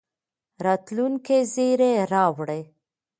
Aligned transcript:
راتلونکي 0.65 1.37
زېری 1.53 1.91
راوړي. 2.11 2.61